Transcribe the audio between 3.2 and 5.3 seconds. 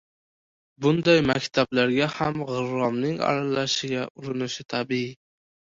aralashishiga urinishi tabiiy.